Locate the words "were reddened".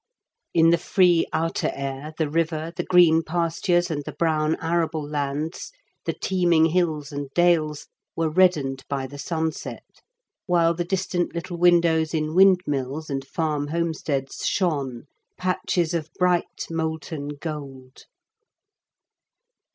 8.15-8.83